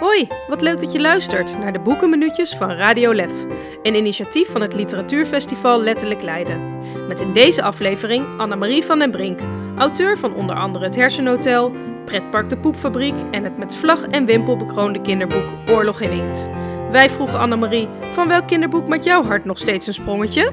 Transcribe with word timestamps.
Hoi, 0.00 0.28
wat 0.48 0.60
leuk 0.60 0.80
dat 0.80 0.92
je 0.92 1.00
luistert 1.00 1.58
naar 1.58 1.72
de 1.72 1.78
Boekenminuutjes 1.78 2.54
van 2.54 2.70
Radio 2.70 3.14
Lef, 3.14 3.32
een 3.82 3.94
initiatief 3.94 4.50
van 4.50 4.60
het 4.60 4.74
Literatuurfestival 4.74 5.80
Letterlijk 5.80 6.22
Leiden. 6.22 6.76
Met 7.08 7.20
in 7.20 7.32
deze 7.32 7.62
aflevering 7.62 8.26
Annemarie 8.38 8.84
van 8.84 8.98
den 8.98 9.10
Brink, 9.10 9.40
auteur 9.76 10.18
van 10.18 10.34
onder 10.34 10.56
andere 10.56 10.84
Het 10.84 10.96
Hersenhotel, 10.96 11.72
Pretpark 12.04 12.50
de 12.50 12.56
Poepfabriek 12.56 13.14
en 13.30 13.44
het 13.44 13.58
met 13.58 13.74
vlag 13.74 14.06
en 14.06 14.26
wimpel 14.26 14.56
bekroonde 14.56 15.00
kinderboek 15.00 15.44
Oorlog 15.68 16.00
in 16.00 16.10
Inkt. 16.10 16.46
Wij 16.90 17.10
vroegen 17.10 17.38
Annemarie, 17.38 17.88
van 18.12 18.28
welk 18.28 18.46
kinderboek 18.46 18.88
maakt 18.88 19.04
jouw 19.04 19.24
hart 19.24 19.44
nog 19.44 19.58
steeds 19.58 19.86
een 19.86 19.94
sprongetje? 19.94 20.52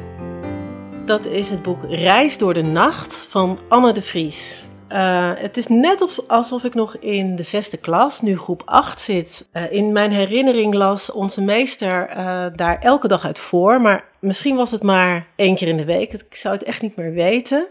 Dat 1.06 1.26
is 1.26 1.50
het 1.50 1.62
boek 1.62 1.84
Reis 1.84 2.38
door 2.38 2.54
de 2.54 2.64
Nacht 2.64 3.28
van 3.30 3.60
Anne 3.68 3.94
de 3.94 4.02
Vries. 4.02 4.66
Uh, 4.90 5.32
het 5.36 5.58
is 5.58 5.68
net 5.68 6.24
alsof 6.28 6.64
ik 6.64 6.74
nog 6.74 6.98
in 6.98 7.36
de 7.36 7.44
zesde 7.44 7.78
klas, 7.78 8.22
nu 8.22 8.38
groep 8.38 8.62
8 8.66 9.00
zit. 9.00 9.50
Uh, 9.54 9.72
in 9.72 9.92
mijn 9.92 10.12
herinnering 10.12 10.74
las 10.74 11.12
onze 11.12 11.42
meester 11.42 12.10
uh, 12.10 12.46
daar 12.56 12.80
elke 12.80 13.08
dag 13.08 13.26
uit 13.26 13.40
voor. 13.40 13.82
Maar 13.82 14.06
misschien 14.20 14.56
was 14.56 14.72
het 14.72 14.84
maar 14.84 15.28
één 15.36 15.56
keer 15.56 15.68
in 15.68 15.78
de 15.78 15.86
week. 15.86 16.14
Ik 16.14 16.36
zou 16.36 16.54
het 16.54 16.64
echt 16.64 16.82
niet 16.82 16.96
meer 16.96 17.14
weten. 17.14 17.68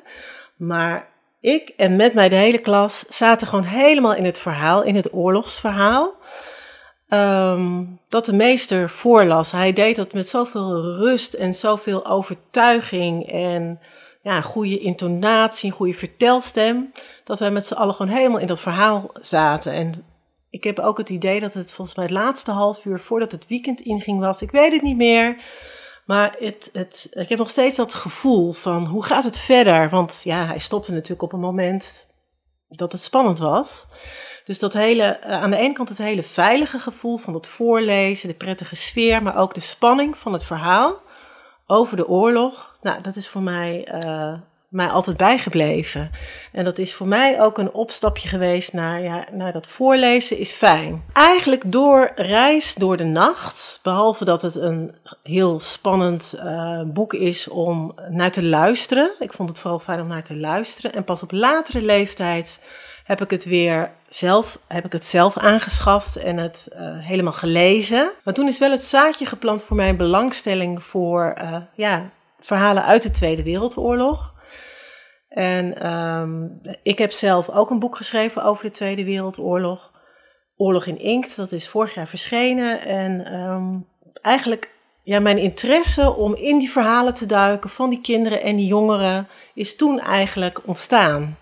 Maar 0.57 1.09
ik 1.41 1.73
en 1.77 1.97
met 1.97 2.15
mij 2.15 2.29
de 2.29 2.35
hele 2.35 2.59
klas 2.59 3.05
zaten 3.09 3.47
gewoon 3.47 3.65
helemaal 3.65 4.15
in 4.15 4.25
het 4.25 4.39
verhaal, 4.39 4.83
in 4.83 4.97
het 4.97 5.13
oorlogsverhaal. 5.15 6.15
Um, 7.09 8.01
dat 8.09 8.27
de 8.27 8.33
meester 8.33 8.91
voorlas. 8.91 9.53
Hij 9.53 9.73
deed 9.73 9.97
dat 9.97 10.13
met 10.13 10.29
zoveel 10.29 10.83
rust 10.83 11.33
en 11.33 11.55
zoveel 11.55 12.07
overtuiging 12.07 13.31
en 13.31 13.81
ja, 14.23 14.41
goede 14.41 14.79
intonatie, 14.79 15.71
een 15.71 15.77
goede 15.77 15.95
vertelstem. 15.95 16.93
Dat 17.25 17.39
wij 17.39 17.51
met 17.51 17.67
z'n 17.67 17.75
allen 17.75 17.95
gewoon 17.95 18.13
helemaal 18.13 18.39
in 18.39 18.47
dat 18.47 18.61
verhaal 18.61 19.11
zaten. 19.21 19.73
En 19.73 20.05
ik 20.51 20.65
heb 20.65 20.79
ook 20.79 20.99
het 20.99 21.11
idee 21.11 21.41
dat 21.41 21.55
het 21.55 21.73
volgens 21.73 21.97
mij 21.97 22.05
het 22.05 22.15
laatste 22.15 22.51
half 22.51 22.85
uur 22.85 23.01
voordat 23.01 23.33
het 23.33 23.47
weekend 23.47 23.81
inging 23.81 24.21
was. 24.21 24.43
Ik 24.43 24.51
weet 24.51 24.73
het 24.73 24.83
niet 24.83 24.97
meer. 24.97 25.43
Maar 26.07 26.37
het, 26.39 26.71
het, 26.73 27.09
ik 27.11 27.29
heb 27.29 27.39
nog 27.39 27.51
steeds 27.51 27.77
dat 27.77 27.95
gevoel 27.95 28.53
van 28.53 28.87
hoe 28.87 29.05
gaat 29.05 29.25
het 29.25 29.39
verder? 29.39 29.91
Want 29.91 30.21
ja, 30.25 30.47
hij 30.47 30.59
stopte 30.59 30.93
natuurlijk 30.93 31.23
op 31.23 31.33
een 31.33 31.41
moment 31.41 32.09
dat 32.69 32.93
het 32.93 33.03
spannend 33.03 33.39
was. 33.39 33.87
Dus 34.45 34.59
dat 34.59 34.73
hele, 34.73 35.03
eh, 35.03 35.43
aan 35.43 35.51
de 35.51 35.57
ene 35.57 35.73
kant 35.73 35.89
het 35.89 35.99
hele 35.99 36.23
veilige 36.23 36.79
gevoel 36.79 37.17
van 37.17 37.35
het 37.35 37.49
voorlezen, 37.49 38.29
de 38.29 38.35
prettige 38.35 38.77
sfeer, 38.77 39.23
maar 39.23 39.37
ook 39.37 39.55
de 39.55 39.61
spanning 39.61 40.19
van 40.19 40.33
het 40.33 40.45
verhaal 40.45 41.01
over 41.67 41.97
de 41.97 42.09
oorlog. 42.09 42.77
Nou, 42.83 43.01
dat 43.01 43.17
is 43.17 43.29
voor 43.29 43.43
mij, 43.43 43.89
uh, 44.05 44.35
mij 44.69 44.89
altijd 44.89 45.17
bijgebleven. 45.17 46.11
En 46.53 46.65
dat 46.65 46.79
is 46.79 46.95
voor 46.95 47.07
mij 47.07 47.43
ook 47.43 47.59
een 47.59 47.73
opstapje 47.73 48.29
geweest 48.29 48.73
naar, 48.73 49.03
ja, 49.03 49.27
naar 49.33 49.53
dat 49.53 49.67
voorlezen 49.67 50.39
is 50.39 50.53
fijn. 50.53 51.05
Eigenlijk 51.13 51.73
door 51.73 52.13
Reis 52.15 52.75
door 52.75 52.97
de 52.97 53.05
Nacht, 53.05 53.81
behalve 53.83 54.25
dat 54.25 54.43
het 54.43 54.55
een 54.55 54.95
heel 55.23 55.61
spannend 55.61 56.35
uh, 56.37 56.83
boek 56.87 57.15
is 57.15 57.49
om 57.49 57.95
naar 58.09 58.31
te 58.31 58.45
luisteren. 58.45 59.11
Ik 59.19 59.33
vond 59.33 59.49
het 59.49 59.59
vooral 59.59 59.79
fijn 59.79 60.01
om 60.01 60.07
naar 60.07 60.25
te 60.25 60.37
luisteren. 60.37 60.93
En 60.93 61.05
pas 61.05 61.23
op 61.23 61.33
latere 61.33 61.83
leeftijd 61.83 62.61
heb 63.05 63.21
ik 63.21 63.31
het 63.31 63.45
weer 63.45 63.91
zelf, 64.09 64.59
heb 64.67 64.85
ik 64.85 64.93
het 64.93 65.05
zelf 65.05 65.37
aangeschaft 65.37 66.17
en 66.17 66.37
het 66.37 66.69
uh, 66.73 66.79
helemaal 66.99 67.33
gelezen. 67.33 68.11
Maar 68.25 68.35
toen 68.35 68.49
is 68.49 68.59
wel 68.59 68.71
het 68.71 68.83
zaadje 68.83 69.27
geplant 69.27 69.63
voor 69.63 69.77
mijn 69.77 69.97
belangstelling 69.97 70.83
voor 70.83 71.35
uh, 71.43 71.57
ja, 71.75 72.11
verhalen 72.41 72.85
uit 72.85 73.03
de 73.03 73.11
Tweede 73.11 73.43
Wereldoorlog. 73.43 74.35
En 75.29 75.93
um, 75.93 76.61
ik 76.83 76.99
heb 76.99 77.13
zelf 77.13 77.51
ook 77.51 77.71
een 77.71 77.79
boek 77.79 77.97
geschreven 77.97 78.45
over 78.45 78.65
de 78.65 78.71
Tweede 78.71 79.05
Wereldoorlog. 79.05 79.93
Oorlog 80.57 80.87
in 80.87 80.99
Inkt, 80.99 81.37
dat 81.37 81.53
is 81.53 81.69
vorig 81.69 81.95
jaar 81.95 82.09
verschenen. 82.09 82.81
En 82.81 83.35
um, 83.35 83.87
eigenlijk, 84.21 84.71
ja, 85.03 85.21
mijn 85.21 85.39
interesse 85.39 86.15
om 86.15 86.35
in 86.35 86.59
die 86.59 86.71
verhalen 86.71 87.15
te 87.15 87.27
duiken 87.27 87.71
van 87.71 87.91
die 87.91 88.01
kinderen 88.01 88.43
en 88.43 88.57
die 88.57 88.67
jongeren 88.67 89.29
is 89.55 89.77
toen 89.77 90.01
eigenlijk 90.01 90.61
ontstaan. 90.67 91.37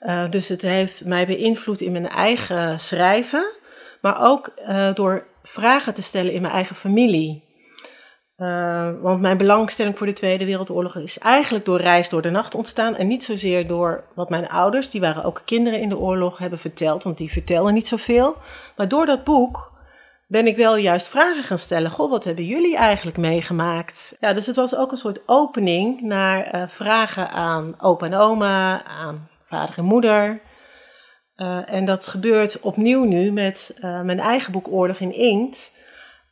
Uh, 0.00 0.30
dus 0.30 0.48
het 0.48 0.62
heeft 0.62 1.04
mij 1.04 1.26
beïnvloed 1.26 1.80
in 1.80 1.92
mijn 1.92 2.08
eigen 2.08 2.80
schrijven, 2.80 3.56
maar 4.00 4.22
ook 4.22 4.52
uh, 4.56 4.94
door 4.94 5.26
vragen 5.42 5.94
te 5.94 6.02
stellen 6.02 6.32
in 6.32 6.42
mijn 6.42 6.54
eigen 6.54 6.76
familie. 6.76 7.46
Uh, 8.36 8.90
want 9.00 9.20
mijn 9.20 9.36
belangstelling 9.36 9.98
voor 9.98 10.06
de 10.06 10.12
Tweede 10.12 10.44
Wereldoorlog 10.44 10.96
is 10.96 11.18
eigenlijk 11.18 11.64
door 11.64 11.80
Reis 11.80 12.08
door 12.08 12.22
de 12.22 12.30
Nacht 12.30 12.54
ontstaan. 12.54 12.96
En 12.96 13.06
niet 13.06 13.24
zozeer 13.24 13.66
door 13.66 14.04
wat 14.14 14.30
mijn 14.30 14.48
ouders, 14.48 14.90
die 14.90 15.00
waren 15.00 15.24
ook 15.24 15.42
kinderen 15.44 15.80
in 15.80 15.88
de 15.88 15.98
oorlog, 15.98 16.38
hebben 16.38 16.58
verteld. 16.58 17.02
Want 17.04 17.18
die 17.18 17.32
vertelden 17.32 17.74
niet 17.74 17.88
zoveel. 17.88 18.36
Maar 18.76 18.88
door 18.88 19.06
dat 19.06 19.24
boek 19.24 19.72
ben 20.26 20.46
ik 20.46 20.56
wel 20.56 20.76
juist 20.76 21.08
vragen 21.08 21.44
gaan 21.44 21.58
stellen. 21.58 21.90
Goh, 21.90 22.10
wat 22.10 22.24
hebben 22.24 22.44
jullie 22.44 22.76
eigenlijk 22.76 23.16
meegemaakt? 23.16 24.16
Ja, 24.20 24.32
dus 24.32 24.46
het 24.46 24.56
was 24.56 24.76
ook 24.76 24.90
een 24.90 24.96
soort 24.96 25.22
opening 25.26 26.00
naar 26.00 26.68
vragen 26.70 27.30
aan 27.30 27.74
opa 27.78 28.06
en 28.06 28.14
oma, 28.14 28.84
aan 28.84 29.28
vader 29.48 29.78
en 29.78 29.84
moeder. 29.84 30.40
Uh, 31.36 31.72
en 31.72 31.84
dat 31.84 32.06
gebeurt 32.06 32.60
opnieuw 32.60 33.04
nu 33.04 33.32
met 33.32 33.74
uh, 33.76 34.00
mijn 34.00 34.20
eigen 34.20 34.52
boek 34.52 34.68
Oorlog 34.68 34.98
in 34.98 35.12
Inkt. 35.12 35.72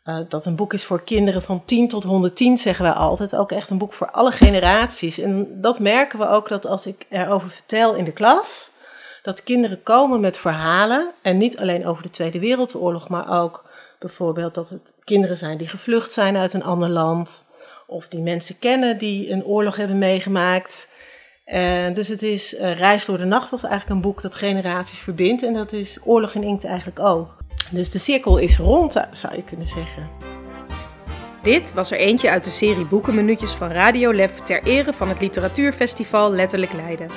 Uh, 0.05 0.21
dat 0.29 0.47
een 0.47 0.57
boek 0.57 0.73
is 0.73 0.85
voor 0.85 1.03
kinderen 1.03 1.43
van 1.43 1.65
10 1.65 1.89
tot 1.89 2.05
110, 2.05 2.59
zeggen 2.59 2.85
wij 2.85 2.93
altijd. 2.93 3.37
Ook 3.37 3.53
echt 3.53 3.71
een 3.71 3.79
boek 3.79 3.93
voor 3.93 4.11
alle 4.11 4.31
generaties. 4.31 5.19
En 5.19 5.61
dat 5.61 5.79
merken 5.79 6.19
we 6.19 6.29
ook 6.29 6.49
dat 6.49 6.67
als 6.67 6.87
ik 6.87 7.07
erover 7.09 7.51
vertel 7.51 7.95
in 7.95 8.05
de 8.05 8.13
klas, 8.13 8.71
dat 9.23 9.43
kinderen 9.43 9.83
komen 9.83 10.21
met 10.21 10.37
verhalen. 10.37 11.11
En 11.23 11.39
niet 11.39 11.59
alleen 11.59 11.87
over 11.87 12.03
de 12.03 12.11
Tweede 12.11 12.39
Wereldoorlog, 12.39 13.09
maar 13.09 13.43
ook 13.43 13.71
bijvoorbeeld 13.99 14.55
dat 14.55 14.69
het 14.69 14.95
kinderen 15.05 15.37
zijn 15.37 15.59
die 15.59 15.69
gevlucht 15.69 16.13
zijn 16.13 16.37
uit 16.37 16.53
een 16.53 16.65
ander 16.65 16.89
land. 16.89 17.45
Of 17.87 18.09
die 18.09 18.21
mensen 18.21 18.59
kennen 18.59 18.99
die 18.99 19.31
een 19.31 19.45
oorlog 19.45 19.77
hebben 19.77 19.99
meegemaakt. 19.99 20.89
En 21.47 21.95
dus 21.95 22.09
het 22.09 22.23
is 22.23 22.55
uh, 22.55 22.73
Reis 22.73 23.05
door 23.05 23.19
de 23.19 23.25
Nacht 23.25 23.51
was 23.51 23.65
eigenlijk 23.65 23.95
een 23.95 24.01
boek 24.01 24.23
dat 24.23 24.35
generaties 24.35 24.99
verbindt. 24.99 25.43
En 25.43 25.53
dat 25.53 25.73
is 25.73 25.99
Oorlog 26.05 26.35
in 26.35 26.43
Inkt 26.43 26.65
eigenlijk 26.65 27.01
ook. 27.01 27.37
Dus 27.71 27.91
de 27.91 27.99
cirkel 27.99 28.39
is 28.39 28.59
rond, 28.59 28.93
zou 29.13 29.37
je 29.37 29.43
kunnen 29.43 29.67
zeggen. 29.67 30.09
Dit 31.43 31.73
was 31.73 31.91
er 31.91 31.99
eentje 31.99 32.31
uit 32.31 32.45
de 32.45 32.51
serie 32.51 32.87
Boekenminuutjes 32.87 33.53
van 33.53 33.69
Radio 33.69 34.13
Lef 34.13 34.39
ter 34.39 34.63
ere 34.63 34.93
van 34.93 35.09
het 35.09 35.21
Literatuurfestival 35.21 36.31
Letterlijk 36.31 36.73
Leiden. 36.73 37.09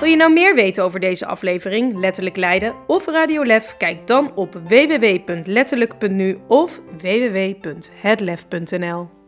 Wil 0.00 0.08
je 0.08 0.16
nou 0.16 0.32
meer 0.32 0.54
weten 0.54 0.84
over 0.84 1.00
deze 1.00 1.26
aflevering, 1.26 1.98
Letterlijk 1.98 2.36
Leiden 2.36 2.74
of 2.86 3.06
Radio 3.06 3.44
Lef? 3.44 3.76
Kijk 3.76 4.06
dan 4.06 4.34
op 4.34 4.60
www.letterlijk.nu 4.68 6.38
of 6.48 6.80
www.hetlef.nl. 6.98 9.23